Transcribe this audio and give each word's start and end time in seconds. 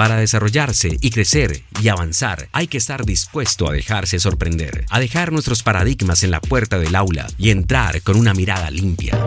Para 0.00 0.16
desarrollarse 0.16 0.96
y 1.02 1.10
crecer 1.10 1.62
y 1.82 1.88
avanzar, 1.88 2.48
hay 2.52 2.68
que 2.68 2.78
estar 2.78 3.04
dispuesto 3.04 3.68
a 3.68 3.72
dejarse 3.72 4.18
sorprender, 4.18 4.86
a 4.88 4.98
dejar 4.98 5.30
nuestros 5.30 5.62
paradigmas 5.62 6.24
en 6.24 6.30
la 6.30 6.40
puerta 6.40 6.78
del 6.78 6.96
aula 6.96 7.26
y 7.36 7.50
entrar 7.50 8.00
con 8.00 8.16
una 8.16 8.32
mirada 8.32 8.70
limpia. 8.70 9.22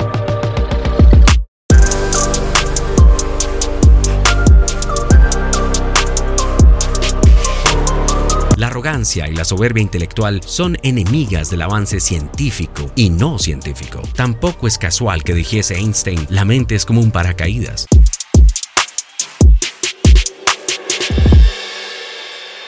La 8.57 8.65
arrogancia 8.65 9.27
y 9.27 9.35
la 9.35 9.45
soberbia 9.45 9.83
intelectual 9.83 10.41
son 10.43 10.79
enemigas 10.81 11.51
del 11.51 11.61
avance 11.61 11.99
científico 11.99 12.91
y 12.95 13.11
no 13.11 13.37
científico. 13.37 14.01
Tampoco 14.15 14.65
es 14.65 14.79
casual 14.79 15.23
que 15.23 15.35
dijese 15.35 15.75
Einstein, 15.75 16.25
la 16.29 16.45
mente 16.45 16.73
es 16.73 16.83
como 16.83 16.99
un 16.99 17.11
paracaídas. 17.11 17.85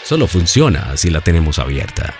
Solo 0.06 0.28
funciona 0.28 0.96
si 0.98 1.10
la 1.10 1.20
tenemos 1.20 1.58
abierta. 1.58 2.14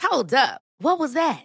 Hold 0.00 0.32
up. 0.32 0.62
What 0.78 0.98
was 0.98 1.12
that? 1.12 1.44